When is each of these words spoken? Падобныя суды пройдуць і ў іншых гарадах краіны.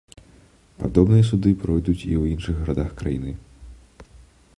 Падобныя 0.79 1.23
суды 1.29 1.49
пройдуць 1.63 1.97
і 1.97 2.05
ў 2.05 2.23
іншых 2.37 2.55
гарадах 2.63 2.91
краіны. 3.03 3.31